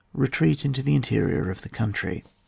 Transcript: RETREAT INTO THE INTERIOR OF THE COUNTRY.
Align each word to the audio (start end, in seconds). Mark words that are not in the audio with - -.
RETREAT 0.15 0.65
INTO 0.65 0.81
THE 0.81 0.95
INTERIOR 0.95 1.51
OF 1.51 1.61
THE 1.61 1.69
COUNTRY. 1.69 2.23